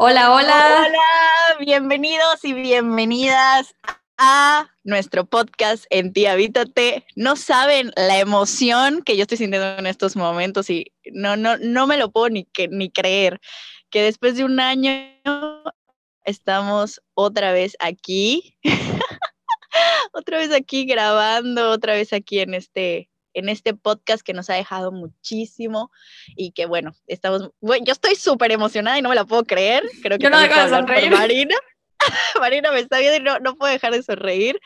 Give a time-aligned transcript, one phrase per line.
[0.00, 0.86] Hola, hola.
[0.86, 3.74] Hola, bienvenidos y bienvenidas
[4.16, 7.04] a nuestro podcast en Ti Habítate.
[7.16, 11.88] No saben la emoción que yo estoy sintiendo en estos momentos y no, no, no
[11.88, 13.40] me lo puedo ni, que, ni creer
[13.90, 14.92] que después de un año
[16.24, 18.56] estamos otra vez aquí,
[20.12, 24.54] otra vez aquí grabando, otra vez aquí en este en este podcast que nos ha
[24.54, 25.90] dejado muchísimo
[26.36, 29.84] y que bueno, estamos, bueno, yo estoy súper emocionada y no me la puedo creer,
[30.02, 31.10] creo que yo no dejo de sonreír.
[31.10, 31.56] Marina.
[32.40, 34.60] Marina me está viendo y no, puedo dejar de sonreír.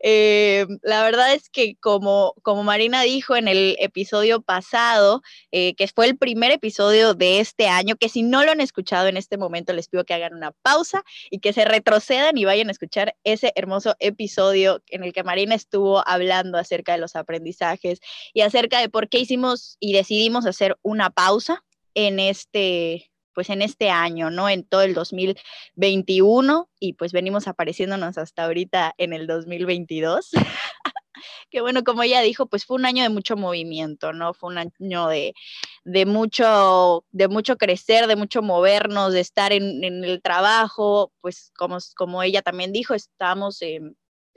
[0.00, 5.22] Eh, la verdad es que como, como Marina dijo en el episodio pasado,
[5.52, 9.08] eh, que fue el primer episodio de este año, que si no lo han escuchado
[9.08, 12.68] en este momento, les pido que hagan una pausa y que se retrocedan y vayan
[12.68, 18.00] a escuchar ese hermoso episodio en el que Marina estuvo hablando acerca de los aprendizajes
[18.32, 21.64] y acerca de por qué hicimos y decidimos hacer una pausa
[21.94, 24.48] en este pues en este año, ¿no?
[24.48, 30.30] En todo el 2021 y pues venimos apareciéndonos hasta ahorita en el 2022.
[31.50, 34.34] que bueno, como ella dijo, pues fue un año de mucho movimiento, ¿no?
[34.34, 35.34] Fue un año de,
[35.84, 41.52] de mucho, de mucho crecer, de mucho movernos, de estar en, en el trabajo, pues
[41.56, 43.96] como, como ella también dijo, estamos en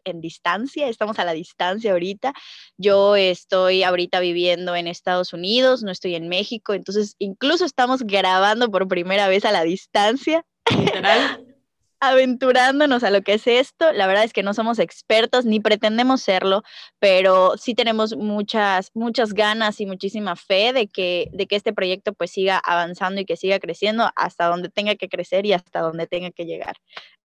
[0.09, 2.33] en distancia, estamos a la distancia ahorita.
[2.77, 8.69] Yo estoy ahorita viviendo en Estados Unidos, no estoy en México, entonces incluso estamos grabando
[8.69, 10.45] por primera vez a la distancia.
[11.99, 13.91] aventurándonos a lo que es esto.
[13.91, 16.63] La verdad es que no somos expertos ni pretendemos serlo,
[16.99, 22.13] pero sí tenemos muchas, muchas ganas y muchísima fe de que, de que este proyecto
[22.13, 26.07] pues siga avanzando y que siga creciendo hasta donde tenga que crecer y hasta donde
[26.07, 26.77] tenga que llegar.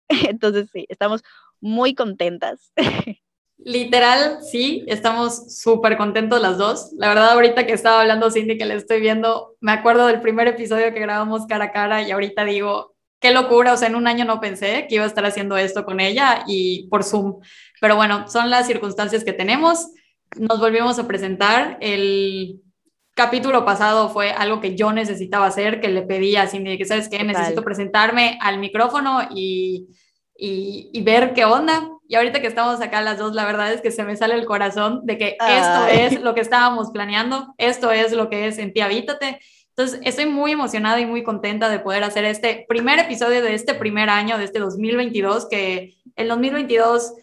[0.28, 1.22] Entonces sí, estamos
[1.62, 2.72] muy contentas.
[3.64, 6.92] Literal, sí, estamos súper contentos las dos.
[6.98, 10.48] La verdad, ahorita que estaba hablando Cindy, que le estoy viendo, me acuerdo del primer
[10.48, 14.08] episodio que grabamos cara a cara y ahorita digo, qué locura, o sea, en un
[14.08, 17.40] año no pensé que iba a estar haciendo esto con ella y por Zoom.
[17.80, 19.92] Pero bueno, son las circunstancias que tenemos.
[20.36, 21.78] Nos volvimos a presentar.
[21.80, 22.60] El
[23.14, 27.08] capítulo pasado fue algo que yo necesitaba hacer, que le pedí a Cindy, que sabes
[27.08, 29.86] qué, necesito presentarme al micrófono y
[30.44, 31.88] y, ver qué onda.
[32.08, 34.44] Y ahorita que estamos acá las dos, la verdad es que se me sale el
[34.44, 38.72] corazón de que esto es lo que estábamos planeando, esto es lo que es en
[38.72, 39.40] ti habítate.
[39.68, 43.74] Entonces, estoy muy emocionada y muy contenta de poder hacer este primer episodio de este
[43.74, 47.14] primer año, de este 2022, que el 2022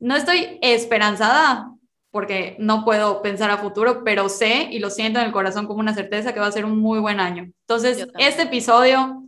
[0.00, 1.70] no estoy esperanzada
[2.10, 5.80] porque no puedo pensar a futuro, pero sé y lo siento en el corazón como
[5.80, 7.42] una certeza que va a ser un muy buen año.
[7.42, 9.23] Entonces, este episodio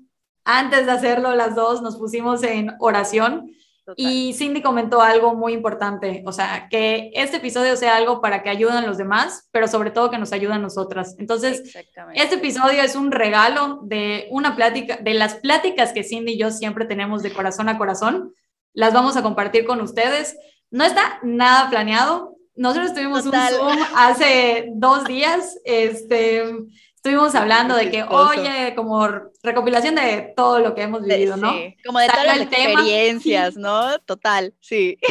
[0.46, 3.50] antes de hacerlo las dos nos pusimos en oración
[3.94, 8.50] y Cindy comentó algo muy importante, o sea, que este episodio sea algo para que
[8.50, 11.14] ayuden a los demás, pero sobre todo que nos ayuden a nosotras.
[11.18, 11.76] Entonces,
[12.14, 16.50] este episodio es un regalo de una plática, de las pláticas que Cindy y yo
[16.50, 18.32] siempre tenemos de corazón a corazón.
[18.72, 20.36] Las vamos a compartir con ustedes.
[20.70, 22.36] No está nada planeado.
[22.56, 26.42] Nosotros tuvimos un Zoom hace dos días, este,
[27.06, 29.08] estuvimos hablando de que, oye, como
[29.40, 31.52] recopilación de todo lo que hemos vivido, ¿no?
[31.52, 33.98] Sí, como de todas las experiencias, ¿no?
[34.00, 34.98] Total, sí.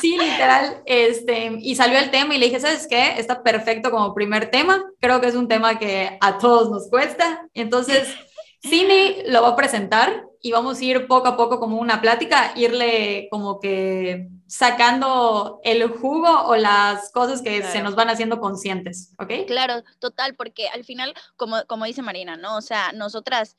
[0.00, 3.14] Sí, literal, este, y salió el tema y le dije, ¿sabes qué?
[3.18, 7.48] Está perfecto como primer tema, creo que es un tema que a todos nos cuesta,
[7.52, 8.06] entonces,
[8.62, 12.52] Cine lo va a presentar y vamos a ir poco a poco como una plática,
[12.56, 19.14] irle como que sacando el jugo o las cosas que se nos van haciendo conscientes,
[19.18, 19.46] ¿ok?
[19.46, 22.56] Claro, total, porque al final, como, como dice Marina, ¿no?
[22.56, 23.56] O sea, nosotras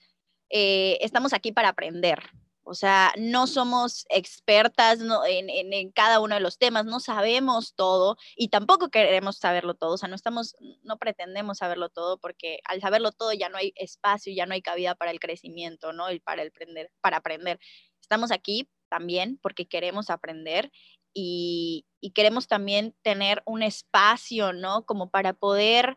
[0.50, 2.24] eh, estamos aquí para aprender,
[2.70, 8.50] o sea, no somos expertas en, cada uno de los temas, no sabemos todo y
[8.50, 13.12] tampoco queremos saberlo todo, o sea, no estamos, no pretendemos saberlo todo porque al saberlo
[13.12, 16.12] todo ya no hay espacio, ya no hay cabida para el crecimiento, ¿no?
[16.12, 17.60] Y para el aprender, para aprender.
[18.02, 20.72] Estamos aquí también porque queremos aprender
[21.14, 24.86] y, queremos también tener un espacio, ¿no?
[24.86, 25.96] Como para poder.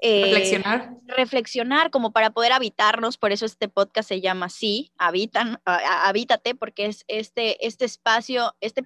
[0.00, 0.60] Eh,
[1.06, 6.86] reflexionar como para poder habitarnos, por eso este podcast se llama así, habitan, habítate, porque
[6.86, 8.82] es este, este espacio, este,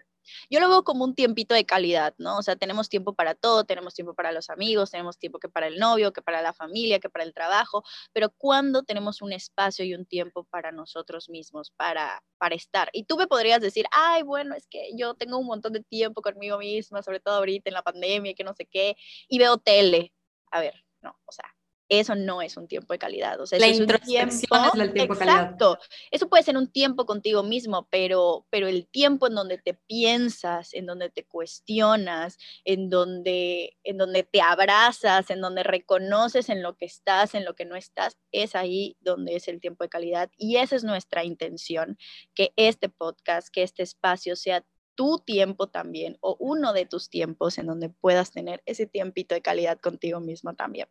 [0.49, 2.39] yo lo veo como un tiempito de calidad, ¿no?
[2.39, 5.67] O sea, tenemos tiempo para todo, tenemos tiempo para los amigos, tenemos tiempo que para
[5.67, 7.83] el novio, que para la familia, que para el trabajo,
[8.13, 12.89] pero cuando tenemos un espacio y un tiempo para nosotros mismos, para, para estar?
[12.93, 16.23] Y tú me podrías decir, ay, bueno, es que yo tengo un montón de tiempo
[16.23, 18.97] conmigo misma, sobre todo ahorita en la pandemia, que no sé qué,
[19.29, 20.13] y veo tele.
[20.53, 21.55] A ver, no, o sea,
[21.91, 23.41] eso no es un tiempo de calidad.
[23.41, 25.43] O sea, la eso es, el tiempo de calidad.
[25.43, 25.79] Exacto.
[26.13, 30.73] Eso puede ser un tiempo contigo mismo, pero, pero el tiempo en donde te piensas,
[30.73, 36.77] en donde te cuestionas, en donde, en donde te abrazas, en donde reconoces en lo
[36.77, 40.31] que estás, en lo que no estás, es ahí donde es el tiempo de calidad.
[40.37, 41.99] Y esa es nuestra intención,
[42.35, 44.65] que este podcast, que este espacio sea
[45.01, 49.41] tu tiempo también o uno de tus tiempos en donde puedas tener ese tiempito de
[49.41, 50.89] calidad contigo mismo también.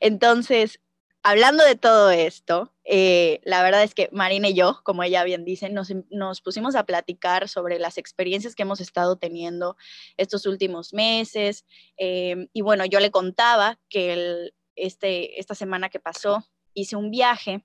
[0.00, 0.80] Entonces,
[1.22, 5.44] hablando de todo esto, eh, la verdad es que Marina y yo, como ella bien
[5.44, 9.76] dice, nos, nos, pusimos a platicar sobre las experiencias que hemos estado teniendo
[10.16, 11.64] estos últimos meses.
[11.96, 17.64] Eh, y bueno, yo le contaba que este, esta semana que pasó hice un viaje,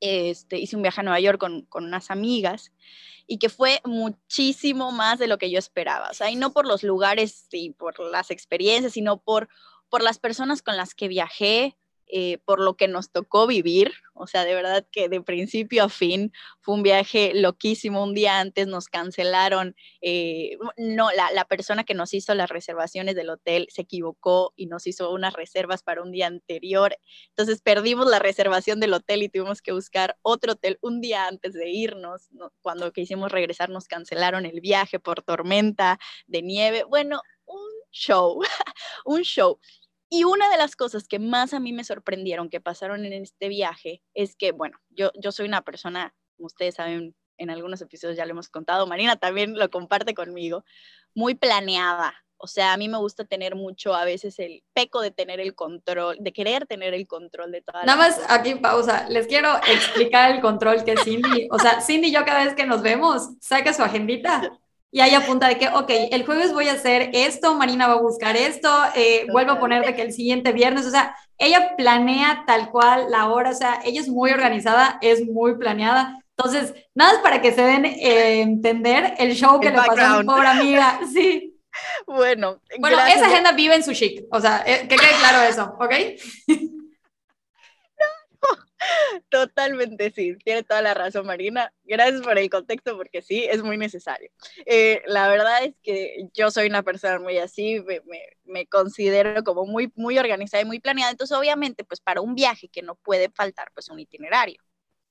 [0.00, 2.72] este, hice un viaje a Nueva York con, con unas amigas
[3.26, 6.08] y que fue muchísimo más de lo que yo esperaba.
[6.10, 9.48] O sea, y no por los lugares y por las experiencias, sino por,
[9.88, 11.76] por las personas con las que viajé,
[12.08, 13.92] eh, por lo que nos tocó vivir.
[14.14, 18.02] O sea, de verdad que de principio a fin fue un viaje loquísimo.
[18.02, 23.14] Un día antes nos cancelaron, eh, no, la, la, persona que nos hizo las reservaciones
[23.14, 26.96] del hotel se equivocó y nos hizo unas reservas para un día anterior.
[27.28, 31.52] Entonces perdimos la reservación del hotel y tuvimos que buscar otro hotel un día antes
[31.52, 32.28] de irnos.
[32.62, 36.84] Cuando quisimos regresar nos cancelaron el viaje por tormenta de nieve.
[36.84, 38.40] Bueno, un show,
[39.04, 39.58] un show.
[40.10, 43.48] Y una de las cosas que más a mí me sorprendieron que pasaron en este
[43.48, 48.16] viaje es que, bueno, yo, yo soy una persona, como ustedes saben, en algunos episodios
[48.16, 50.64] ya lo hemos contado, Marina también lo comparte conmigo,
[51.14, 52.14] muy planeada.
[52.40, 55.56] O sea, a mí me gusta tener mucho, a veces el peco de tener el
[55.56, 60.30] control, de querer tener el control de toda Nada más aquí pausa, les quiero explicar
[60.30, 63.72] el control que Cindy, o sea, Cindy y yo cada vez que nos vemos, saca
[63.72, 64.56] su agendita
[64.90, 68.00] y ahí apunta de que, ok, el jueves voy a hacer esto, Marina va a
[68.00, 72.44] buscar esto, eh, vuelvo a poner de que el siguiente viernes, o sea, ella planea
[72.46, 76.18] tal cual la hora, o sea, ella es muy organizada, es muy planeada.
[76.36, 80.18] Entonces, nada más para que se den eh, entender el show que le pasó a
[80.20, 81.54] mi pobre amiga, sí.
[82.06, 85.76] Bueno, bueno, esa agenda vive en su chic, o sea, eh, que quede claro eso,
[85.78, 85.92] ¿ok?
[89.28, 91.72] Totalmente sí, tiene toda la razón Marina.
[91.84, 94.30] Gracias por el contexto porque sí, es muy necesario.
[94.66, 98.00] Eh, la verdad es que yo soy una persona muy así, me,
[98.44, 102.68] me, considero como muy, muy organizada y muy planeada, entonces obviamente pues para un viaje
[102.68, 104.62] que no puede faltar pues un itinerario.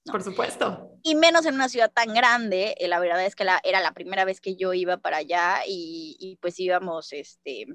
[0.05, 0.89] Por supuesto.
[1.03, 3.91] Y menos en una ciudad tan grande, eh, la verdad es que la, era la
[3.91, 7.67] primera vez que yo iba para allá y, y pues íbamos, este,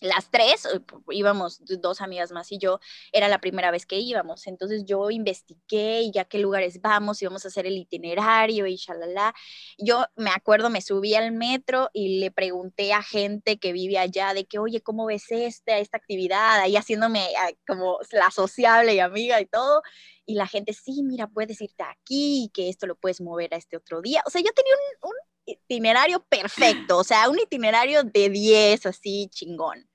[0.00, 2.80] las tres, eh, íbamos dos amigas más y yo,
[3.12, 4.46] era la primera vez que íbamos.
[4.46, 8.76] Entonces yo investigué y ya qué lugares vamos, y vamos a hacer el itinerario y
[8.76, 9.34] shalala.
[9.78, 14.34] Yo me acuerdo, me subí al metro y le pregunté a gente que vive allá
[14.34, 16.60] de que, oye, ¿cómo ves esta, esta actividad?
[16.60, 19.82] Ahí haciéndome ah, como la sociable y amiga y todo.
[20.26, 23.76] Y la gente, sí, mira, puedes irte aquí, que esto lo puedes mover a este
[23.76, 24.22] otro día.
[24.26, 25.12] O sea, yo tenía un
[25.46, 29.88] itinerario perfecto, o sea, un itinerario de 10, así chingón.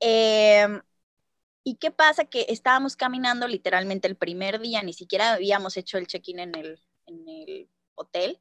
[0.00, 0.80] Em,
[1.64, 2.24] ¿Y qué pasa?
[2.24, 6.80] Que estábamos caminando literalmente el primer día, ni siquiera habíamos hecho el check-in en el,
[7.94, 8.40] hotel,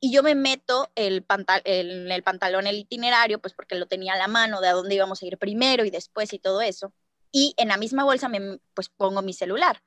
[0.00, 1.24] y yo me meto el,
[1.64, 4.94] el, el pantalón, el itinerario, pues porque lo tenía a la mano de a dónde
[4.94, 6.92] íbamos a ir primero y después y todo eso,
[7.30, 9.82] y en la misma bolsa me pues pongo mi celular.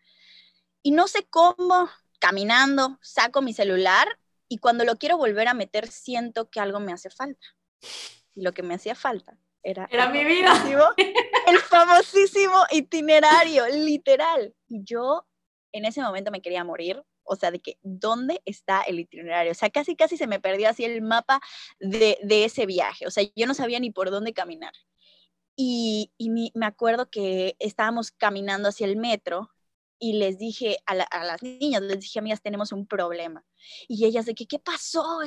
[0.84, 4.20] Y no sé cómo, caminando, saco mi celular
[4.50, 7.48] y cuando lo quiero volver a meter siento que algo me hace falta.
[8.36, 10.54] Y lo que me hacía falta era, era mi vida.
[11.48, 14.54] El famosísimo itinerario, literal.
[14.68, 15.26] Y yo
[15.72, 17.02] en ese momento me quería morir.
[17.24, 19.52] O sea, de que, ¿dónde está el itinerario?
[19.52, 21.40] O sea, casi, casi se me perdió así el mapa
[21.80, 23.06] de, de ese viaje.
[23.06, 24.74] O sea, yo no sabía ni por dónde caminar.
[25.56, 29.52] Y, y me acuerdo que estábamos caminando hacia el metro
[30.00, 33.46] y les dije a, las niñas, les dije, amigas, tenemos un problema.
[33.88, 35.20] Y ellas de que, ¿qué pasó?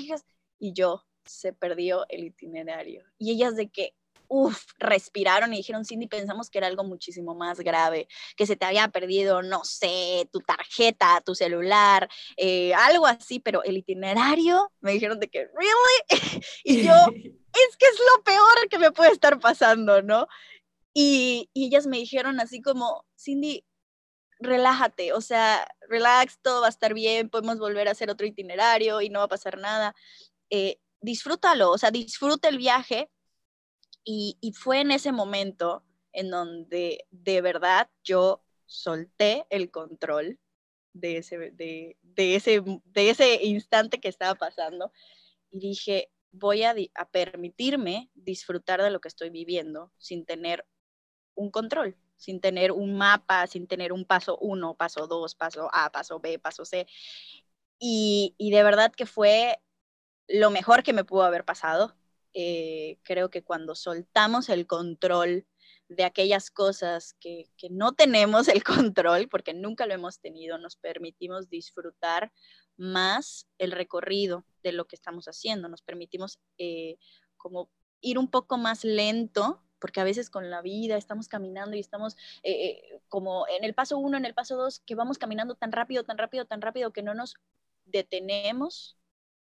[0.59, 3.05] Y yo, se perdió el itinerario.
[3.19, 3.95] Y ellas de que,
[4.29, 8.65] uff, respiraron y dijeron, Cindy, pensamos que era algo muchísimo más grave, que se te
[8.65, 14.93] había perdido, no sé, tu tarjeta, tu celular, eh, algo así, pero el itinerario, me
[14.93, 16.09] dijeron de que, ¿really?
[16.65, 20.27] y yo, es que es lo peor que me puede estar pasando, ¿no?
[20.95, 23.65] Y, y ellas me dijeron así como, Cindy,
[24.43, 29.01] relájate, o sea, relax, todo va a estar bien, podemos volver a hacer otro itinerario
[29.01, 29.95] y no va a pasar nada.
[30.51, 33.11] Eh, disfrútalo, o sea, disfruta el viaje.
[34.05, 40.41] Y, y, fue en ese momento en donde de verdad yo solté el control
[40.93, 44.93] de ese, de, de ese, de ese instante que estaba pasando
[45.53, 50.67] y dije, voy a, a permitirme disfrutar de lo que estoy viviendo sin tener
[51.35, 55.91] un control sin tener un mapa, sin tener un paso uno, paso dos, paso A,
[55.91, 56.87] paso B, paso C.
[57.81, 59.59] Y, de verdad que fue
[60.29, 61.97] lo mejor que me pudo haber pasado.
[62.33, 65.49] Eh, creo que cuando soltamos el control
[65.89, 70.77] de aquellas cosas que, que, no tenemos el control, porque nunca lo hemos tenido, nos
[70.77, 72.33] permitimos disfrutar
[72.77, 76.99] más el recorrido de lo que estamos haciendo, nos permitimos eh,
[77.37, 77.69] como
[78.01, 82.17] ir un poco más lento, porque a veces con la vida estamos caminando y estamos
[82.45, 85.73] eh, eh, como en el paso uno, en el paso dos, que vamos caminando tan
[85.73, 87.35] rápido, tan rápido, tan rápido que no nos
[87.85, 88.97] detenemos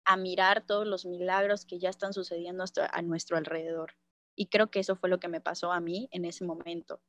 [0.05, 3.95] a mirar todos los milagros que ya están sucediendo a nuestro alrededor.
[4.35, 7.01] Y creo que eso fue lo que me pasó a mí en ese momento.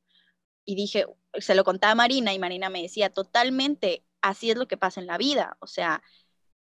[0.65, 4.67] Y dije, se lo contaba a Marina y Marina me decía, totalmente, así es lo
[4.67, 5.57] que pasa en la vida.
[5.59, 6.01] O sea,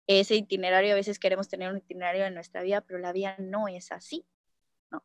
[0.06, 3.66] ese itinerario, a veces queremos tener un itinerario en nuestra vida, pero la vida no
[3.66, 4.24] es así.
[4.92, 5.02] No,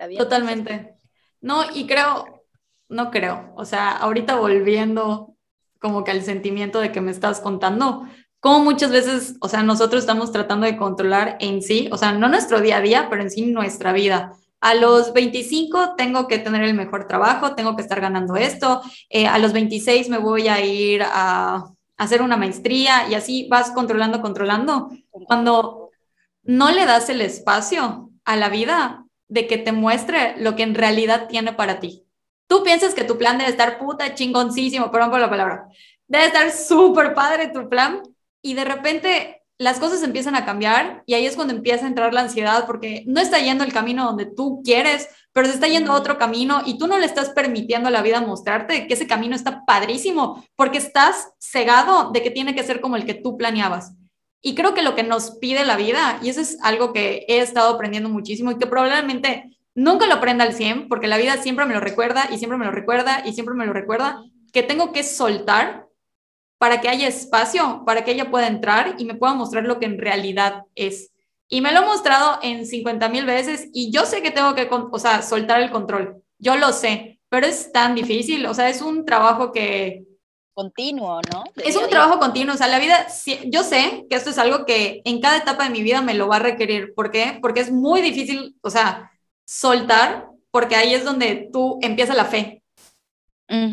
[0.00, 0.96] la vida Totalmente.
[1.40, 2.44] No, y creo,
[2.88, 5.36] no creo, o sea, ahorita volviendo
[5.78, 8.06] como que al sentimiento de que me estás contando,
[8.40, 12.28] como muchas veces, o sea, nosotros estamos tratando de controlar en sí, o sea, no
[12.28, 14.32] nuestro día a día, pero en sí nuestra vida.
[14.60, 19.26] A los 25 tengo que tener el mejor trabajo, tengo que estar ganando esto, eh,
[19.26, 24.22] a los 26 me voy a ir a, hacer una maestría y así vas controlando,
[24.22, 24.90] controlando.
[25.10, 25.90] Cuando
[26.42, 30.74] no le das el espacio a la vida de que te muestre lo que en
[30.74, 32.04] realidad tiene para ti.
[32.46, 35.68] Tú piensas que tu plan debe estar puta chingoncísimo, perdón por la palabra,
[36.08, 38.02] debe estar súper padre tu plan
[38.42, 42.12] y de repente las cosas empiezan a cambiar y ahí es cuando empieza a entrar
[42.12, 45.92] la ansiedad porque no está yendo el camino donde tú quieres, pero se está yendo
[45.92, 49.06] a otro camino y tú no le estás permitiendo a la vida mostrarte que ese
[49.06, 53.36] camino está padrísimo porque estás cegado de que tiene que ser como el que tú
[53.36, 53.92] planeabas.
[54.42, 57.40] Y creo que lo que nos pide la vida, y eso es algo que he
[57.40, 61.66] estado aprendiendo muchísimo y que probablemente nunca lo aprenda al 100, porque la vida siempre
[61.66, 64.92] me lo recuerda y siempre me lo recuerda y siempre me lo recuerda, que tengo
[64.92, 65.86] que soltar
[66.58, 69.86] para que haya espacio, para que ella pueda entrar y me pueda mostrar lo que
[69.86, 71.12] en realidad es.
[71.48, 74.68] Y me lo he mostrado en 50 mil veces y yo sé que tengo que,
[74.70, 76.22] o sea, soltar el control.
[76.38, 80.04] Yo lo sé, pero es tan difícil, o sea, es un trabajo que...
[80.60, 81.44] Continuo, ¿no?
[81.64, 83.06] es un trabajo continuo, o sea, la vida,
[83.46, 86.28] yo sé que esto es algo que en cada etapa de mi vida me lo
[86.28, 86.92] va a requerir.
[86.94, 87.38] ¿Por qué?
[87.40, 89.10] Porque es muy difícil, o sea,
[89.46, 92.62] soltar, porque ahí es donde tú empieza la fe.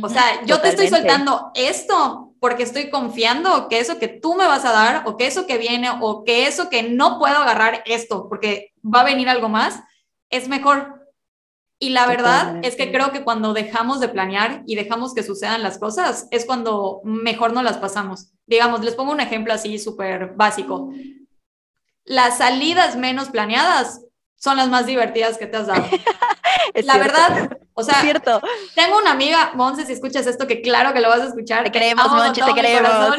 [0.01, 4.47] o sea, yo te estoy soltando esto porque estoy confiando que eso que tú me
[4.47, 7.83] vas a dar o que eso que viene o que eso que no puedo agarrar
[7.85, 9.83] esto porque va a venir algo más,
[10.29, 10.96] es mejor.
[11.79, 15.61] Y la verdad es que creo que cuando dejamos de planear y dejamos que sucedan
[15.61, 18.31] las cosas, es cuando mejor no las pasamos.
[18.47, 20.91] Digamos, les pongo un ejemplo así súper básico.
[22.03, 24.01] Las salidas menos planeadas
[24.37, 25.85] son las más divertidas que te has dado.
[26.83, 28.41] la verdad, o sea, cierto.
[28.73, 31.63] tengo una amiga, Monse, si escuchas esto, que claro que lo vas a escuchar.
[31.63, 33.17] Te queremos, Monse, te queremos.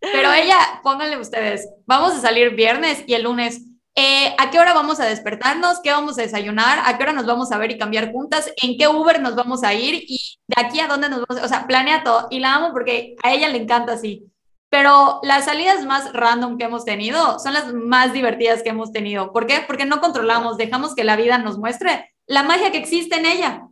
[0.00, 3.62] Pero ella, pónganle ustedes, vamos a salir viernes y el lunes.
[4.00, 5.80] Eh, ¿A qué hora vamos a despertarnos?
[5.80, 6.78] ¿Qué vamos a desayunar?
[6.84, 8.52] ¿A qué hora nos vamos a ver y cambiar juntas?
[8.62, 10.04] ¿En qué Uber nos vamos a ir?
[10.06, 11.42] ¿Y de aquí a dónde nos vamos?
[11.42, 12.28] O sea, planea todo.
[12.30, 14.30] Y la amo porque a ella le encanta así.
[14.68, 19.32] Pero las salidas más random que hemos tenido son las más divertidas que hemos tenido.
[19.32, 19.64] ¿Por qué?
[19.66, 23.66] Porque no controlamos, dejamos que la vida nos muestre la magia que existe en ella.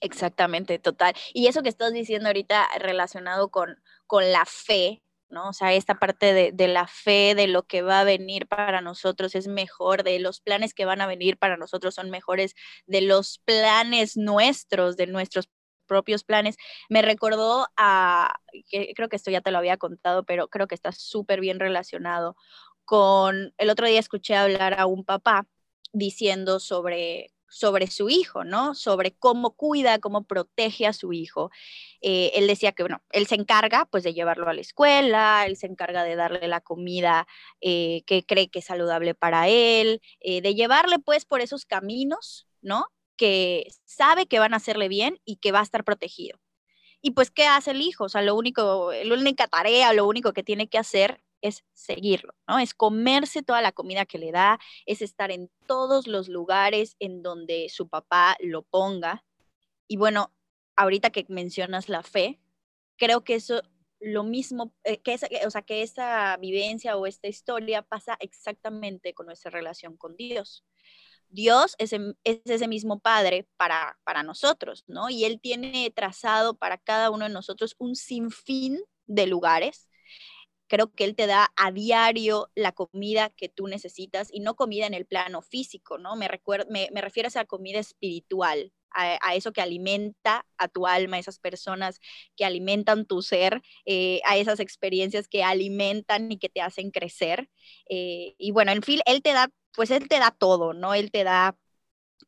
[0.00, 1.14] Exactamente, total.
[1.32, 5.02] Y eso que estás diciendo ahorita relacionado con, con la fe,
[5.36, 9.34] O sea, esta parte de, la fe, de lo que va a venir para nosotros
[9.34, 12.54] es mejor, de los planes que van a venir para nosotros son mejores,
[12.86, 15.48] de los planes nuestros, de nuestros
[15.86, 16.56] propios planes.
[16.88, 18.34] Me recordó a,
[18.94, 22.36] creo que esto ya te lo había contado, pero creo que está súper bien relacionado
[22.84, 25.46] con, el otro día escuché hablar a un papá
[25.92, 28.74] diciendo sobre sobre su hijo, ¿no?
[28.74, 31.50] Sobre cómo cuida, cómo protege a su hijo.
[32.00, 35.56] Eh, él decía que, bueno, él se encarga pues de llevarlo a la escuela, él
[35.56, 37.28] se encarga de darle la comida
[37.60, 42.48] eh, que cree que es saludable para él, eh, de llevarle pues por esos caminos,
[42.60, 42.86] ¿no?
[43.16, 46.40] Que sabe que van a hacerle bien y que va a estar protegido.
[47.02, 48.04] Y pues, ¿qué hace el hijo?
[48.04, 52.34] O sea, lo único, la única tarea, lo único que tiene que hacer es seguirlo,
[52.48, 52.58] ¿no?
[52.58, 57.22] Es comerse toda la comida que le da, es estar en todos los lugares en
[57.22, 59.24] donde su papá lo ponga.
[59.86, 60.32] Y bueno,
[60.74, 62.40] ahorita que mencionas la fe,
[62.96, 63.60] creo que eso
[64.00, 69.12] lo mismo, eh, que esa, o sea, que esa vivencia o esta historia pasa exactamente
[69.12, 70.64] con nuestra relación con Dios.
[71.28, 75.10] Dios es, es, ese mismo Padre para, para nosotros, ¿no?
[75.10, 79.88] Y Él tiene trazado para cada uno de nosotros un sinfín de lugares
[80.74, 84.86] creo que él te da a diario la comida que tú necesitas y no comida
[84.86, 86.16] en el plano físico, ¿no?
[86.16, 86.28] Me,
[86.68, 91.38] me, me refiero a esa comida espiritual, a, eso que alimenta a tu alma, esas
[91.38, 92.00] personas
[92.34, 97.48] que alimentan tu ser, eh, a esas experiencias que alimentan y que te hacen crecer.
[97.88, 100.94] Eh, y bueno, en fin, Él te da, pues Él te da todo, ¿no?
[100.94, 101.56] Él te da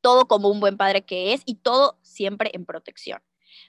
[0.01, 3.21] todo como un buen padre que es y todo siempre en protección.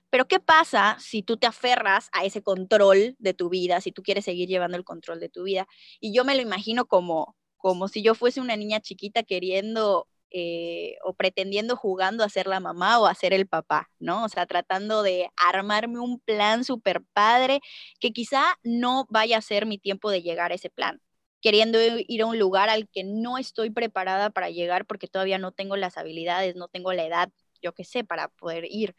[0.10, 4.04] Pero ¿qué pasa si tú te aferras a ese control de tu vida, si tú
[4.04, 5.68] quieres seguir llevando el control de tu vida?
[6.00, 10.98] Y yo me lo imagino como, como si yo fuese una niña chiquita queriendo eh,
[11.04, 14.26] o pretendiendo jugando a ser la mamá o a ser el papá, ¿no?
[14.26, 17.62] O sea, tratando de armarme un plan súper padre
[18.00, 21.02] que quizá no vaya a ser mi tiempo de llegar a ese plan
[21.42, 25.52] queriendo ir a un lugar al que no estoy preparada para llegar porque todavía no
[25.52, 28.96] tengo las habilidades, no tengo la edad, yo qué sé, para poder ir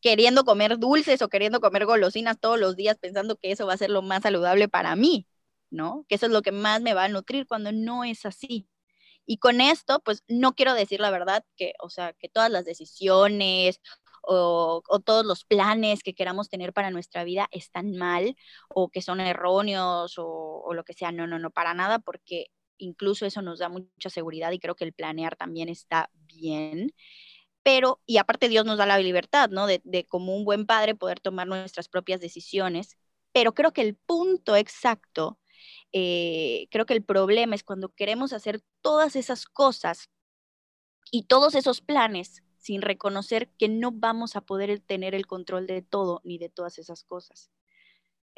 [0.00, 3.78] queriendo comer dulces o queriendo comer golosinas todos los días pensando que eso va a
[3.78, 5.26] ser lo más saludable para mí,
[5.70, 6.04] ¿no?
[6.08, 8.68] Que eso es lo que más me va a nutrir cuando no es así.
[9.26, 12.64] Y con esto, pues no quiero decir la verdad que, o sea, que todas las
[12.64, 13.80] decisiones
[14.22, 18.36] o, todos los planes que queramos tener para nuestra vida están mal
[18.68, 20.26] o que son erróneos o,
[20.64, 21.12] o lo que sea.
[21.12, 24.84] No, no, no, para nada, porque incluso eso nos da mucha seguridad y creo que
[24.84, 26.92] el planear también está bien
[27.62, 29.66] pero, y aparte Dios nos da la libertad, ¿no?
[29.66, 32.96] De, como un buen padre poder tomar nuestras propias decisiones,
[33.32, 35.38] pero creo que el punto exacto,
[35.92, 40.08] eh, creo que el problema es cuando queremos hacer todas esas cosas
[41.10, 45.82] y todos esos planes sin reconocer que no vamos a poder tener el control de
[45.82, 47.50] todo ni de todas esas cosas.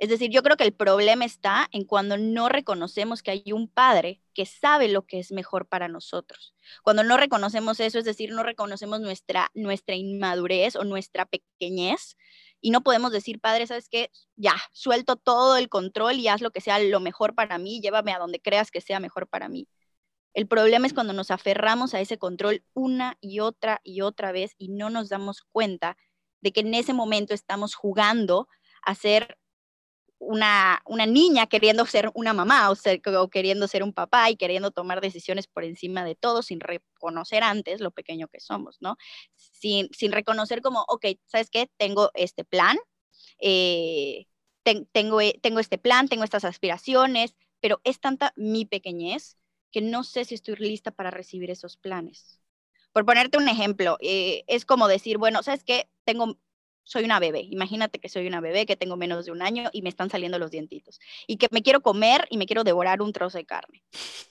[0.03, 3.69] Es decir, yo creo que el problema está en cuando no reconocemos que hay un
[3.69, 6.57] padre que sabe lo que es mejor para nosotros.
[6.83, 12.17] Cuando no reconocemos eso, es decir, no reconocemos nuestra, nuestra inmadurez o nuestra pequeñez
[12.61, 14.11] y no podemos decir, padre, ¿sabes qué?
[14.35, 18.13] Ya, suelto todo el control y haz lo que sea lo mejor para mí, llévame
[18.13, 19.69] a donde creas que sea mejor para mí.
[20.35, 24.57] El problema es cuando nos aferramos a ese control una y otra y otra vez
[24.59, 25.97] y no nos damos cuenta
[26.41, 28.49] de que en ese momento estamos jugando
[28.85, 29.39] a ser
[30.25, 33.01] una, niña queriendo ser una mamá o, ser,
[33.31, 37.81] queriendo ser un papá y queriendo tomar decisiones por encima de todo sin reconocer antes
[37.81, 38.97] lo pequeño que somos, ¿no?
[39.35, 41.69] Sin, reconocer como, ok, ¿sabes qué?
[41.77, 42.79] Tengo este plan,
[43.41, 44.27] eh,
[44.63, 49.37] tengo, eh, tengo este plan, tengo estas aspiraciones, pero es tanta mi pequeñez
[49.73, 52.41] que no sé si estoy lista para recibir esos planes.
[52.93, 55.91] Por ponerte un ejemplo, eh, es como decir, bueno, ¿sabes qué?
[56.05, 56.39] Tengo
[56.85, 57.41] soy una bebé.
[57.51, 60.39] Imagínate que soy una bebé que tengo menos de un año y me están saliendo
[60.39, 63.83] los dientitos y que me quiero comer y me quiero devorar un trozo de carne.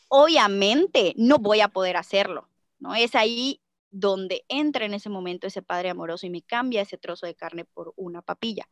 [0.07, 2.95] Obviamente no voy a poder hacerlo, ¿no?
[2.95, 3.61] Es ahí
[3.91, 7.65] donde entra en ese momento ese padre amoroso y me cambia ese trozo de carne
[7.65, 8.67] por una papilla.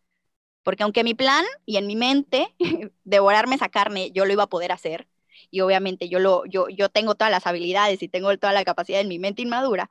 [0.63, 2.56] Porque aunque mi plan y en mi mente
[3.04, 5.08] devorarme esa carne yo lo iba a poder hacer
[5.52, 9.00] y obviamente yo lo yo yo tengo todas las habilidades y tengo toda la capacidad
[9.02, 9.89] en mi mente inmadura,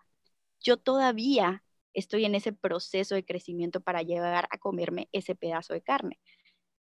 [0.61, 1.63] yo todavía
[1.99, 6.19] estoy en ese proceso de crecimiento para llegar a comerme ese pedazo de carne.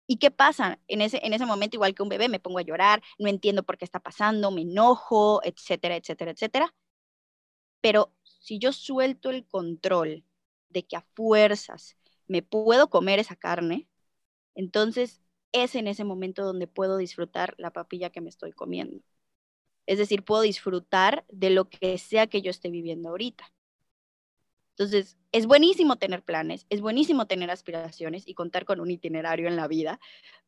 [0.06, 0.80] ¿Y qué pasa?
[0.88, 3.64] En ese, en ese momento, igual que un bebé, me pongo a llorar, no entiendo
[3.64, 6.74] por qué está pasando, me enojo, etcétera, etcétera, etcétera.
[7.80, 10.24] Pero si yo suelto el control
[10.68, 13.88] de que a fuerzas me puedo comer esa carne,
[14.54, 19.00] entonces es en ese momento donde puedo disfrutar la papilla que me estoy comiendo.
[19.86, 23.52] Es decir, puedo disfrutar de lo que sea que yo esté viviendo ahorita.
[24.78, 29.56] Entonces, es buenísimo tener planes, es buenísimo tener aspiraciones y contar con un itinerario en
[29.56, 29.98] la vida,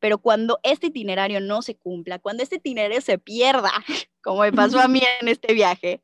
[0.01, 3.73] pero cuando este itinerario no se cumpla, cuando este itinerario se pierda,
[4.23, 6.03] como me pasó a mí en este viaje,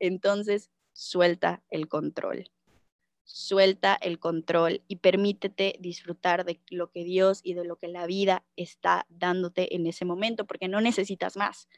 [0.00, 2.50] entonces suelta el control.
[3.24, 8.04] Suelta el control y permítete disfrutar de lo que Dios y de lo que la
[8.04, 11.68] vida está dándote en ese momento, porque no necesitas más.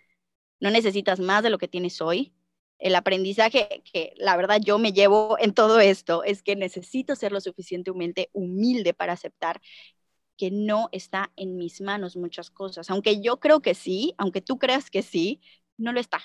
[0.58, 2.32] No necesitas más de lo que tienes hoy,
[2.84, 7.32] el aprendizaje que la verdad yo me llevo en todo esto es que necesito ser
[7.32, 9.62] lo suficientemente humilde para aceptar
[10.36, 12.90] que no está en mis manos muchas cosas.
[12.90, 15.40] Aunque yo creo que sí, aunque tú creas que sí,
[15.78, 16.20] no lo está.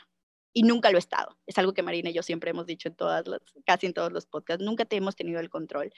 [0.51, 1.37] Y nunca lo he estado.
[1.47, 4.11] Es algo que Marina y yo siempre hemos dicho en todas las, casi en todos
[4.11, 4.65] los podcasts.
[4.65, 5.93] Nunca te hemos tenido el control.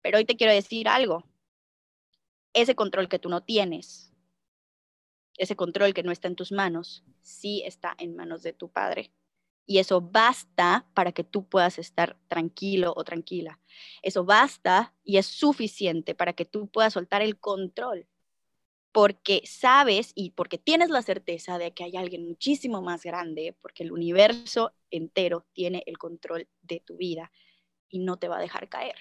[0.00, 1.24] Pero hoy te quiero decir algo.
[2.54, 4.14] Ese control que tú no tienes,
[5.36, 9.12] ese control que no está en tus manos, sí está en manos de tu Padre
[9.66, 13.60] y eso basta para que tú puedas estar tranquilo o tranquila.
[14.02, 18.06] Eso basta y es suficiente para que tú puedas soltar el control,
[18.92, 23.82] porque sabes y porque tienes la certeza de que hay alguien muchísimo más grande, porque
[23.82, 27.32] el universo entero tiene el control de tu vida
[27.88, 28.96] y no te va a dejar caer.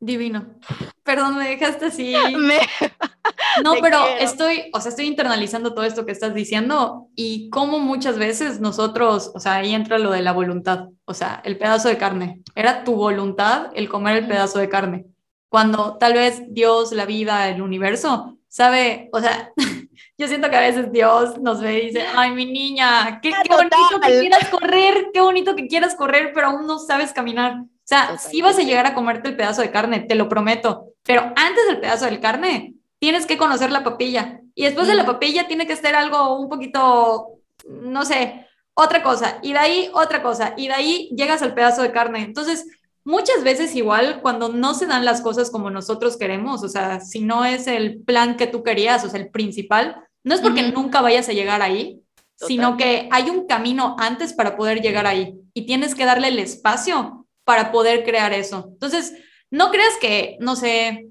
[0.00, 0.58] Divino.
[1.02, 2.14] Perdón, me dejaste así.
[3.64, 8.18] No, pero estoy, o sea, estoy internalizando todo esto que estás diciendo y cómo muchas
[8.18, 11.98] veces nosotros, o sea, ahí entra lo de la voluntad, o sea, el pedazo de
[11.98, 12.42] carne.
[12.54, 15.06] Era tu voluntad el comer el pedazo de carne.
[15.48, 19.50] Cuando tal vez Dios, la vida, el universo, sabe, o sea,
[20.18, 23.54] yo siento que a veces Dios nos ve y dice, ay, mi niña, qué, qué
[23.54, 27.60] bonito que quieras correr, qué bonito que quieras correr, pero aún no sabes caminar.
[27.62, 30.88] O sea, si vas a llegar a comerte el pedazo de carne, te lo prometo,
[31.04, 34.40] pero antes del pedazo de carne, tienes que conocer la papilla.
[34.54, 39.38] Y después de la papilla tiene que ser algo un poquito, no sé, otra cosa.
[39.42, 40.54] Y de ahí otra cosa.
[40.56, 42.22] Y de ahí llegas al pedazo de carne.
[42.22, 42.66] Entonces,
[43.04, 47.20] muchas veces igual cuando no se dan las cosas como nosotros queremos, o sea, si
[47.20, 51.00] no es el plan que tú querías, o sea, el principal, no es porque nunca
[51.00, 52.02] vayas a llegar ahí,
[52.36, 56.38] sino que hay un camino antes para poder llegar ahí y tienes que darle el
[56.38, 58.68] espacio para poder crear eso.
[58.72, 59.14] Entonces,
[59.50, 61.08] no creas que, no sé,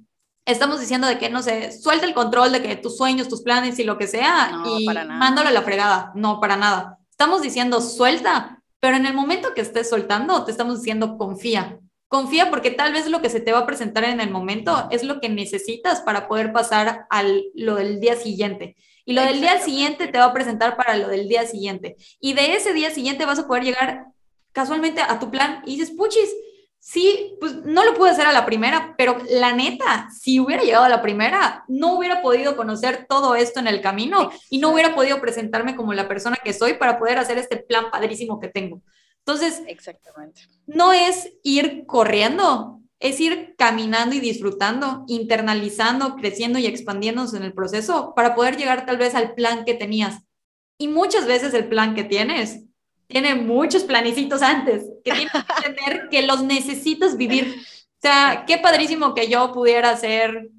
[0.47, 3.77] estamos diciendo de que, no sé, suelta el control de que tus sueños, tus planes
[3.79, 6.11] y lo que sea y mándalo a la fregada.
[6.15, 6.97] No, para nada.
[7.11, 11.79] Estamos diciendo suelta, pero en el momento que estés soltando, te estamos diciendo confía.
[12.07, 15.03] Confía porque tal vez lo que se te va a presentar en el momento es
[15.03, 18.77] lo que necesitas para poder pasar a lo del día siguiente.
[19.03, 21.97] Y lo del día siguiente te va a presentar para lo del día siguiente.
[22.21, 24.05] Y de ese día siguiente vas a poder llegar
[24.53, 26.33] casualmente a tu plan y dices, puchis,
[26.87, 30.85] sí, pues no lo pude hacer a la primera, pero la neta, si hubiera llegado
[30.85, 34.95] a la primera, no hubiera podido conocer todo esto en el camino y no hubiera
[34.95, 38.81] podido presentarme como la persona que soy para poder hacer este plan padrísimo que tengo.
[39.19, 40.43] Entonces, Exactamente.
[40.65, 47.53] no es ir corriendo, es ir caminando y disfrutando, internalizando, creciendo y expandiéndose en el
[47.53, 50.19] proceso para poder llegar tal vez al plan que tenías.
[50.77, 52.63] Y muchas veces el plan que tienes
[53.07, 57.55] tiene muchos planicitos antes, que tienes que entender que los necesitas vivir.
[57.57, 60.49] O sea, qué padrísimo que yo pudiera ser,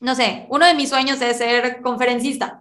[0.00, 2.60] no sé, uno de mis sueños es ser conferencista.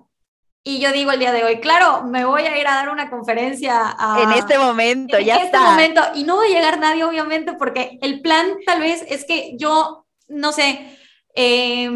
[0.66, 3.10] Y yo digo el día de hoy, claro, me voy a ir a dar una
[3.10, 7.54] conferencia en este momento, en ya este momento, y no va a llegar nadie, obviamente,
[7.54, 10.98] porque el plan tal vez es que yo, no sé,
[11.36, 11.92] eh,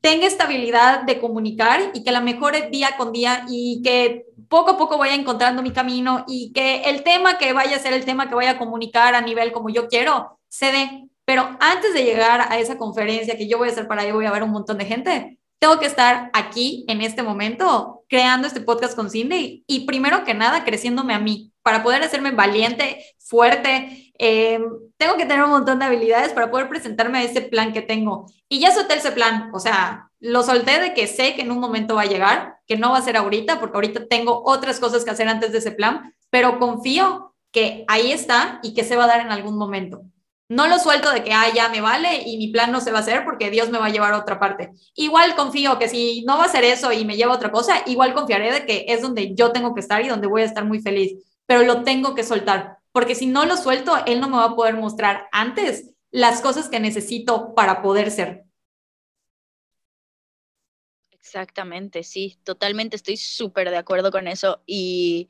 [0.00, 4.78] tenga estabilidad de comunicar y que la mejore día con día y que poco a
[4.78, 8.28] poco vaya encontrando mi camino y que el tema que vaya a ser el tema
[8.28, 11.08] que vaya a comunicar a nivel como yo quiero, se dé.
[11.24, 14.26] Pero antes de llegar a esa conferencia que yo voy a hacer para ahí, voy
[14.26, 18.60] a ver un montón de gente, tengo que estar aquí en este momento creando este
[18.60, 24.07] podcast con Cindy y primero que nada creciéndome a mí para poder hacerme valiente, fuerte.
[24.18, 24.60] Eh,
[24.96, 28.26] tengo que tener un montón de habilidades para poder presentarme a ese plan que tengo.
[28.48, 31.60] Y ya solté ese plan, o sea, lo solté de que sé que en un
[31.60, 35.04] momento va a llegar, que no va a ser ahorita, porque ahorita tengo otras cosas
[35.04, 39.04] que hacer antes de ese plan, pero confío que ahí está y que se va
[39.04, 40.02] a dar en algún momento.
[40.50, 42.98] No lo suelto de que, ah, ya me vale y mi plan no se va
[42.98, 44.70] a hacer porque Dios me va a llevar a otra parte.
[44.94, 47.82] Igual confío que si no va a ser eso y me lleva a otra cosa,
[47.86, 50.64] igual confiaré de que es donde yo tengo que estar y donde voy a estar
[50.64, 54.38] muy feliz, pero lo tengo que soltar, porque si no lo suelto, Él no me
[54.38, 58.42] va a poder mostrar antes las cosas que necesito para poder ser.
[61.12, 65.28] Exactamente, sí, totalmente estoy súper de acuerdo con eso y,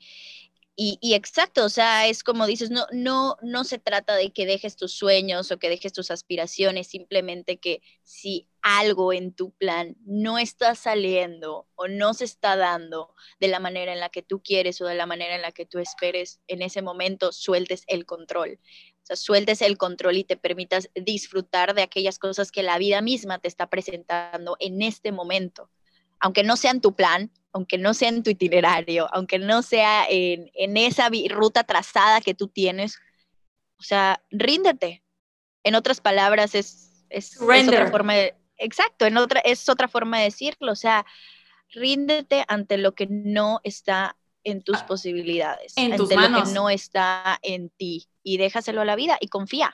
[0.81, 4.77] y, exacto, o sea, es como dices, no, no, no se trata de que dejes
[4.77, 10.37] tus sueños o que dejes tus aspiraciones, simplemente que si algo en tu plan no
[10.37, 14.79] está saliendo o no se está dando de la manera en la que tú quieres
[14.79, 18.57] o de la manera en la que tú esperes, en ese momento sueltes el control.
[19.03, 23.01] O sea, sueltes el control y te permitas disfrutar de aquellas cosas que la vida
[23.01, 25.69] misma te está presentando en este momento
[26.19, 30.05] aunque no sea en tu plan, aunque no sea en tu itinerario, aunque no sea
[30.09, 32.99] en, esa ruta trazada que tú tienes,
[33.79, 35.03] o sea, ríndete.
[35.63, 40.25] En otras palabras, es, es, otra forma de, exacto, en otra, es otra forma de
[40.25, 41.05] decirlo, o sea,
[41.71, 46.69] ríndete ante lo que no está en tus ah, posibilidades, en ante lo que no
[46.69, 49.73] está en ti y déjaselo a la vida y confía.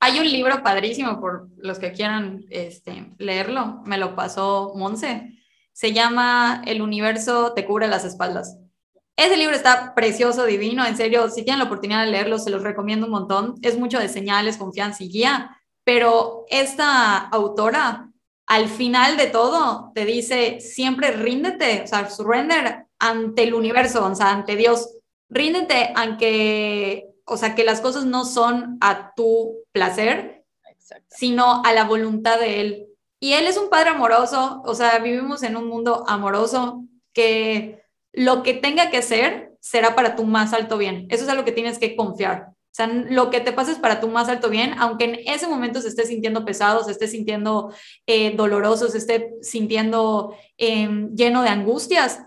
[0.00, 5.41] Hay un libro padrísimo por los que quieran este, leerlo, me lo pasó Monse.
[5.72, 8.58] Se llama El universo te cubre las espaldas.
[9.16, 12.62] Ese libro está precioso, divino, en serio, si tienen la oportunidad de leerlo, se los
[12.62, 13.54] recomiendo un montón.
[13.62, 18.10] Es mucho de señales, confianza y guía, pero esta autora,
[18.46, 24.14] al final de todo, te dice, siempre ríndete, o sea, surrender ante el universo, o
[24.14, 24.96] sea, ante Dios.
[25.28, 30.44] Ríndete aunque o sea, que las cosas no son a tu placer,
[31.08, 32.86] sino a la voluntad de Él.
[33.22, 37.80] Y Él es un Padre amoroso, o sea, vivimos en un mundo amoroso que
[38.12, 41.06] lo que tenga que ser será para tu más alto bien.
[41.08, 42.48] Eso es algo que tienes que confiar.
[42.48, 45.46] O sea, lo que te pasa es para tu más alto bien, aunque en ese
[45.46, 47.72] momento se esté sintiendo pesado, se esté sintiendo
[48.06, 52.24] eh, doloroso, se esté sintiendo em, lleno de angustias,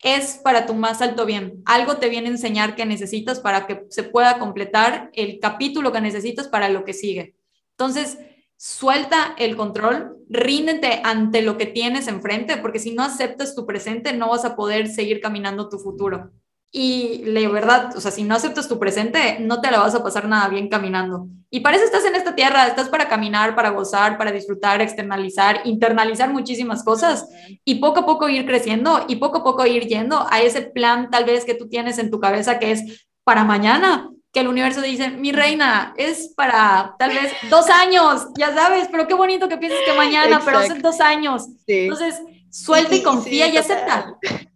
[0.00, 1.60] es para tu más alto bien.
[1.64, 6.00] Algo te viene a enseñar que necesitas para que se pueda completar el capítulo que
[6.00, 7.34] necesitas para lo que sigue.
[7.72, 8.18] Entonces,
[8.56, 14.12] suelta el control, ríndete ante lo que tienes enfrente, porque si no aceptas tu presente,
[14.12, 16.32] no vas a poder seguir caminando tu futuro.
[16.72, 20.02] Y la verdad, o sea, si no aceptas tu presente, no te la vas a
[20.02, 21.28] pasar nada bien caminando.
[21.48, 25.60] Y para eso estás en esta tierra, estás para caminar, para gozar, para disfrutar, externalizar,
[25.64, 27.28] internalizar muchísimas cosas
[27.64, 31.08] y poco a poco ir creciendo y poco a poco ir yendo a ese plan
[31.08, 34.82] tal vez que tú tienes en tu cabeza que es para mañana, que el universo
[34.82, 39.56] dice, mi reina, es para tal vez dos años, ya sabes, pero qué bonito que
[39.56, 41.46] pienses que mañana, pero hace dos años.
[41.66, 42.20] Entonces,
[42.50, 44.14] suelta y, confía y acepta.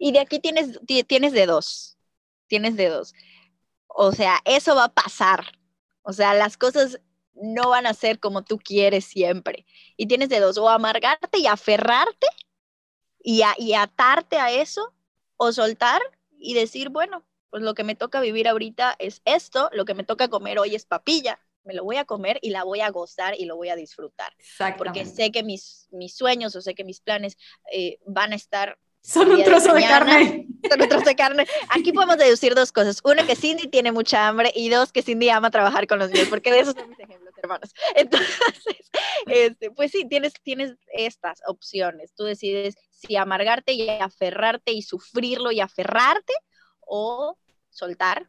[0.00, 1.98] Y de aquí tienes, tienes de dos,
[2.46, 3.12] tienes de dos.
[3.88, 5.44] O sea, eso va a pasar.
[6.00, 6.98] O sea, las cosas
[7.34, 9.66] no van a ser como tú quieres siempre.
[9.98, 12.28] Y tienes de dos, o amargarte y aferrarte
[13.22, 14.94] y, y atarte a eso,
[15.36, 16.00] o soltar
[16.38, 20.04] y decir, bueno, pues lo que me toca vivir ahorita es esto, lo que me
[20.04, 23.34] toca comer hoy es papilla, me lo voy a comer y la voy a gozar
[23.38, 24.32] y lo voy a disfrutar.
[24.76, 27.36] Porque sé que mis, mis sueños o sé que mis planes
[27.72, 30.46] eh, van a estar son un trozo de, carne.
[30.68, 31.46] Son un trozo de carne.
[31.70, 33.00] Aquí podemos deducir dos cosas.
[33.04, 36.28] Una, que Cindy tiene mucha hambre y dos, que Cindy ama trabajar con los niños,
[36.28, 37.72] porque de esos son mis ejemplos, hermanos.
[37.94, 38.90] Entonces,
[39.26, 42.12] este, pues sí, tienes, tienes estas opciones.
[42.14, 46.34] Tú decides si amargarte y aferrarte y sufrirlo y aferrarte
[46.88, 47.38] o
[47.70, 48.28] soltar.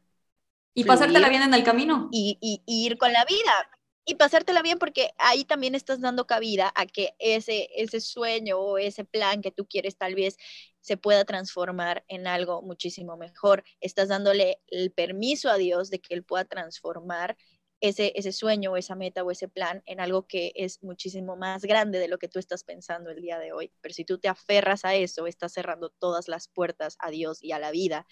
[0.73, 2.09] Y pasártela bien en el camino.
[2.11, 3.69] Y, y, y ir con la vida
[4.09, 8.79] y pasártela bien porque ahí también estás dando cabida a que ese, ese sueño o
[8.79, 10.35] ese plan que tú quieres tal vez
[10.81, 13.63] se pueda transformar en algo muchísimo mejor.
[13.81, 17.37] Estás dándole el permiso a Dios de que Él pueda transformar
[17.81, 21.61] ese, ese sueño o esa meta o ese plan en algo que es muchísimo más
[21.61, 23.71] grande de lo que tú estás pensando el día de hoy.
[23.79, 27.51] Pero si tú te aferras a eso, estás cerrando todas las puertas a Dios y
[27.51, 28.07] a la vida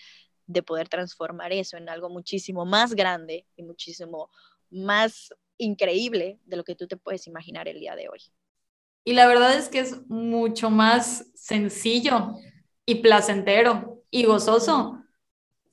[0.47, 4.31] de poder transformar eso en algo muchísimo más grande y muchísimo
[4.71, 8.19] más increíble de lo que tú te puedes imaginar el día de hoy.
[9.03, 12.36] Y la verdad es que es mucho más sencillo
[12.86, 15.03] y placentero y gozoso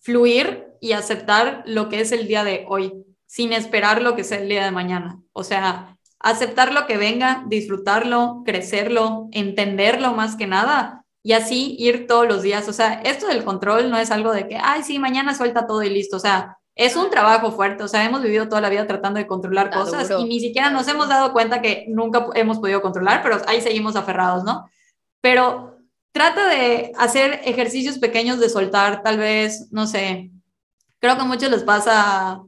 [0.00, 2.92] fluir y aceptar lo que es el día de hoy,
[3.26, 5.20] sin esperar lo que sea el día de mañana.
[5.32, 12.06] O sea, aceptar lo que venga, disfrutarlo, crecerlo, entenderlo más que nada y así ir
[12.06, 12.68] todos los días.
[12.68, 15.82] O sea, esto del control no es algo de que, ay, sí, mañana suelta todo
[15.82, 16.18] y listo.
[16.18, 19.26] O sea, es un trabajo fuerte, o sea, hemos vivido toda la vida tratando de
[19.26, 23.40] controlar cosas y ni siquiera nos hemos dado cuenta que nunca hemos podido controlar, pero
[23.46, 24.68] ahí seguimos aferrados, ¿no?
[25.20, 25.78] Pero
[26.12, 30.30] trata de hacer ejercicios pequeños de soltar, tal vez, no sé,
[30.98, 32.42] creo que a muchos les pasa,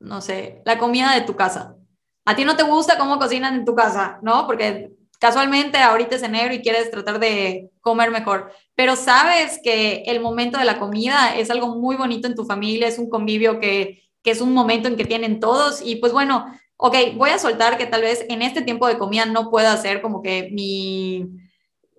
[0.00, 1.76] no sé, la comida de tu casa.
[2.24, 4.46] A ti no te gusta cómo cocinan en tu casa, ¿no?
[4.48, 10.20] Porque casualmente ahorita es enero y quieres tratar de comer mejor, pero sabes que el
[10.20, 14.02] momento de la comida es algo muy bonito en tu familia, es un convivio que,
[14.22, 17.78] que es un momento en que tienen todos y pues bueno, ok, voy a soltar
[17.78, 21.26] que tal vez en este tiempo de comida no pueda hacer como que mi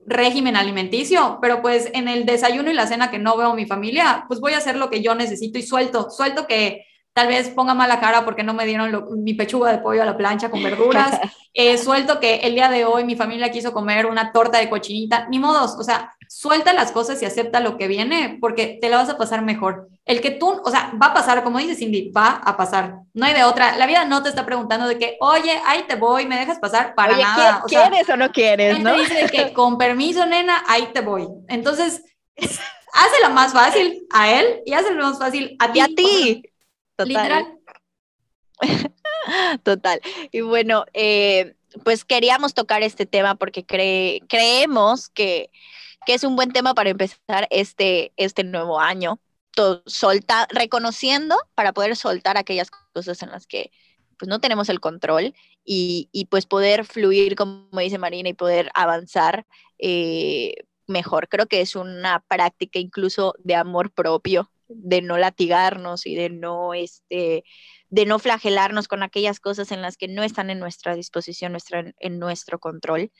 [0.05, 4.25] régimen alimenticio, pero pues en el desayuno y la cena que no veo mi familia,
[4.27, 6.85] pues voy a hacer lo que yo necesito y suelto, suelto que
[7.17, 10.15] tal vez ponga mala cara porque no me dieron mi pechuga de pollo a la
[10.15, 11.19] plancha con verduras,
[11.55, 15.25] eh, suelto que el día de hoy mi familia quiso comer una torta de cochinita,
[15.27, 18.97] ni modos, o sea, suelta las cosas y acepta lo que viene porque te la
[18.97, 19.87] vas a pasar mejor.
[20.05, 23.25] El que tú, o sea, va a pasar, como dice Cindy, va a pasar, no
[23.25, 23.75] hay de otra.
[23.77, 26.93] La vida no te está preguntando de que, oye, ahí te voy, me dejas pasar
[26.93, 27.63] para nada.
[27.65, 28.79] ¿Quieres o no quieres?
[28.79, 28.95] ¿no?
[28.95, 31.27] dice que con permiso, nena, ahí te voy.
[31.47, 32.03] Entonces,
[32.37, 35.79] hazlo más fácil a él y hazlo más fácil a ti.
[35.79, 36.43] Y a ti.
[36.97, 37.59] Total.
[39.63, 40.01] Total.
[40.31, 45.51] Y bueno, eh, pues queríamos tocar este tema porque creemos que,
[46.07, 49.19] es un buen tema para empezar este, este nuevo año,
[49.85, 53.71] solta, reconociendo para poder soltar aquellas cosas en las que
[54.17, 59.45] pues no tenemos el control y, pues poder fluir, como dice Marina, y poder avanzar
[59.79, 60.55] eh,
[60.87, 61.27] mejor.
[61.27, 66.73] Creo que es una práctica incluso de amor propio de no latigarnos y de no,
[66.73, 67.43] este,
[67.89, 71.93] de no flagelarnos con aquellas cosas en las que no están en nuestra disposición, nuestra,
[71.99, 73.11] en nuestro control.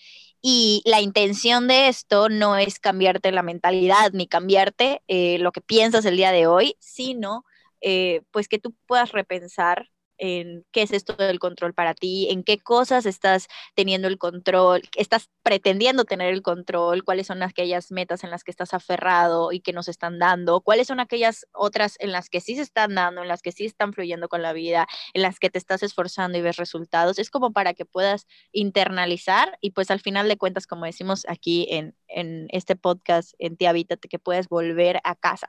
[0.42, 5.62] Y la intención de esto no es cambiarte la mentalidad ni cambiarte eh, lo que
[5.62, 7.44] piensas el día de hoy, sino
[7.82, 12.44] eh, pues que tú puedas repensar en qué es esto del control para ti, en
[12.44, 18.24] qué cosas estás teniendo el control, estás pretendiendo tener el control, cuáles son aquellas metas
[18.24, 22.12] en las que estás aferrado y que nos están dando, cuáles son aquellas otras en
[22.12, 24.88] las que sí se están dando, en las que sí están fluyendo con la vida,
[25.14, 27.20] en las que te estás esforzando y ves resultados.
[27.20, 31.68] Es como para que puedas internalizar y pues al final de cuentas, como decimos aquí
[31.70, 35.48] en, en este podcast, en Te Habítate, que puedes volver a casa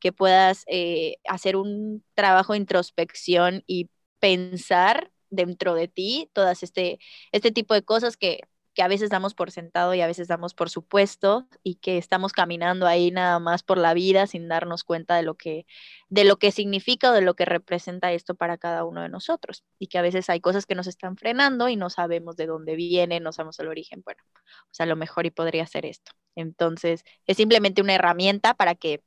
[0.00, 6.98] que puedas eh, hacer un trabajo de introspección y pensar dentro de ti todas este,
[7.32, 8.40] este tipo de cosas que,
[8.78, 12.32] que a veces damos por sentado y a veces damos por supuesto y que estamos
[12.32, 15.66] caminando ahí nada más por la vida sin darnos cuenta de lo que
[16.08, 19.64] de lo que significa o de lo que representa esto para cada uno de nosotros
[19.80, 22.76] y que a veces hay cosas que nos están frenando y no sabemos de dónde
[22.76, 24.22] viene, no sabemos el origen, bueno,
[24.70, 26.12] o sea, lo mejor y podría ser esto.
[26.36, 29.02] Entonces, es simplemente una herramienta para que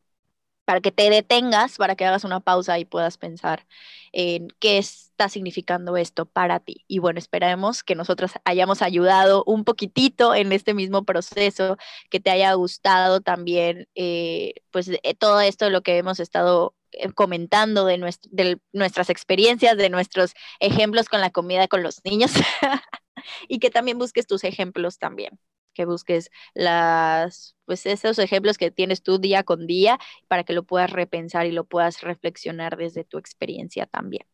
[0.66, 3.66] para que te detengas, para que hagas una pausa y puedas pensar
[4.12, 6.84] en qué está significando esto para ti.
[6.88, 11.78] Y bueno, esperemos que nosotros hayamos ayudado un poquitito en este mismo proceso,
[12.10, 16.76] que te haya gustado también, eh, pues eh, todo esto de lo que hemos estado
[16.92, 17.98] eh, comentando de,
[18.32, 22.32] de nuestras experiencias, de nuestros ejemplos con la comida con los niños
[23.48, 25.40] y que también busques tus ejemplos también
[25.74, 30.64] que busques las, pues esos ejemplos que tienes tú día con día para que lo
[30.64, 34.26] puedas repensar y lo puedas reflexionar desde tu experiencia también.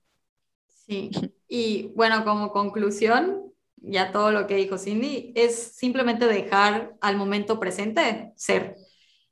[0.67, 1.11] Sí,
[1.47, 7.59] y bueno, como conclusión, ya todo lo que dijo Cindy, es simplemente dejar al momento
[7.59, 8.75] presente ser.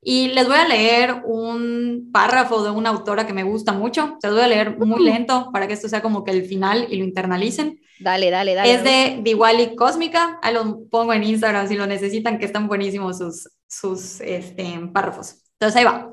[0.01, 4.17] Y les voy a leer un párrafo de una autora que me gusta mucho.
[4.21, 6.87] Se los voy a leer muy lento para que esto sea como que el final
[6.91, 7.79] y lo internalicen.
[7.99, 8.73] Dale, dale, dale.
[8.73, 10.39] Es de Diwali Cósmica.
[10.41, 15.43] Ahí lo pongo en Instagram si lo necesitan, que están buenísimos sus, sus este, párrafos.
[15.53, 16.11] Entonces ahí va.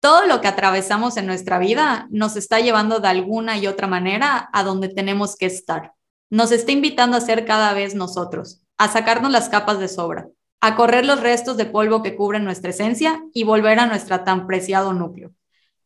[0.00, 4.48] Todo lo que atravesamos en nuestra vida nos está llevando de alguna y otra manera
[4.52, 5.92] a donde tenemos que estar.
[6.30, 10.28] Nos está invitando a ser cada vez nosotros, a sacarnos las capas de sobra,
[10.60, 14.46] a correr los restos de polvo que cubren nuestra esencia y volver a nuestro tan
[14.46, 15.32] preciado núcleo.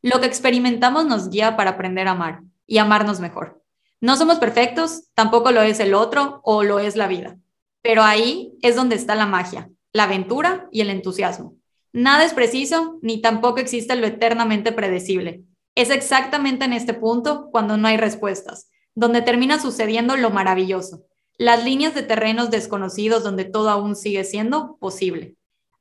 [0.02, 3.63] Lo que experimentamos nos guía para aprender a amar y amarnos mejor.
[4.04, 7.38] No somos perfectos, tampoco lo es el otro o lo es la vida,
[7.80, 11.56] pero ahí es donde está la magia, la aventura y el entusiasmo.
[11.94, 15.44] Nada es preciso, ni tampoco existe lo eternamente predecible.
[15.74, 21.06] Es exactamente en este punto cuando no hay respuestas, donde termina sucediendo lo maravilloso,
[21.38, 25.36] las líneas de terrenos desconocidos donde todo aún sigue siendo posible.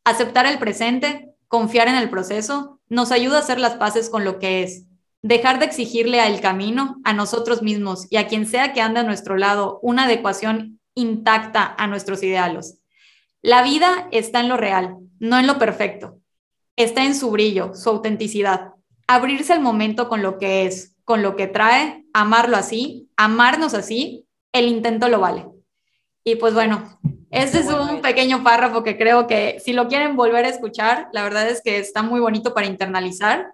[0.05, 4.39] Aceptar el presente, confiar en el proceso, nos ayuda a hacer las paces con lo
[4.39, 4.85] que es,
[5.23, 9.03] dejar de exigirle al camino, a nosotros mismos y a quien sea que ande a
[9.03, 12.81] nuestro lado una adecuación intacta a nuestros ideales.
[13.41, 16.19] La vida está en lo real, no en lo perfecto.
[16.75, 18.73] Está en su brillo, su autenticidad.
[19.07, 24.27] Abrirse al momento con lo que es, con lo que trae, amarlo así, amarnos así,
[24.51, 25.47] el intento lo vale.
[26.25, 26.99] Y pues bueno,
[27.31, 31.23] este es un pequeño párrafo que creo que si lo quieren volver a escuchar, la
[31.23, 33.53] verdad es que está muy bonito para internalizar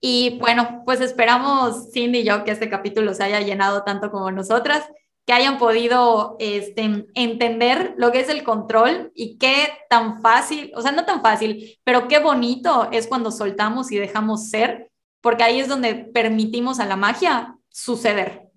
[0.00, 4.30] y bueno, pues esperamos, Cindy y yo, que este capítulo se haya llenado tanto como
[4.30, 4.88] nosotras,
[5.26, 10.80] que hayan podido este, entender lo que es el control y qué tan fácil, o
[10.80, 15.60] sea, no tan fácil, pero qué bonito es cuando soltamos y dejamos ser, porque ahí
[15.60, 18.47] es donde permitimos a la magia suceder.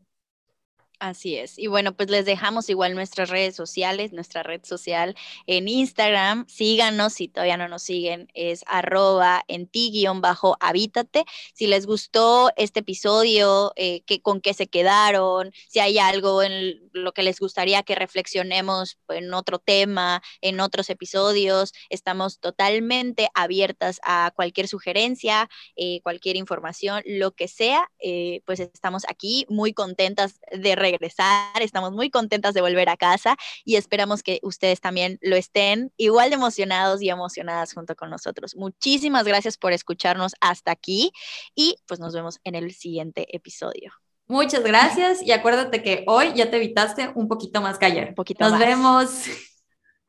[1.01, 1.57] Así es.
[1.57, 5.15] Y bueno, pues les dejamos igual nuestras redes sociales, nuestra red social
[5.47, 6.45] en Instagram.
[6.47, 11.25] Síganos si todavía no nos siguen, es arroba en ti guion bajo habítate.
[11.55, 16.79] Si les gustó este episodio, eh, que, con qué se quedaron, si hay algo en
[16.93, 23.99] lo que les gustaría que reflexionemos en otro tema, en otros episodios, estamos totalmente abiertas
[24.03, 30.39] a cualquier sugerencia, eh, cualquier información, lo que sea, eh, pues estamos aquí muy contentas
[30.51, 35.17] de regresar regresar, estamos muy contentas de volver a casa y esperamos que ustedes también
[35.21, 38.55] lo estén igual de emocionados y emocionadas junto con nosotros.
[38.55, 41.11] Muchísimas gracias por escucharnos hasta aquí
[41.55, 43.93] y pues nos vemos en el siguiente episodio.
[44.27, 48.09] Muchas gracias y acuérdate que hoy ya te evitaste un poquito más que ayer.
[48.09, 49.25] Un poquito Nos vemos.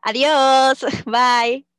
[0.03, 0.85] Adiós.
[1.07, 1.72] Bye.